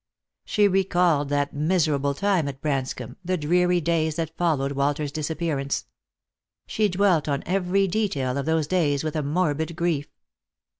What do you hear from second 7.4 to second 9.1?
every detail of those days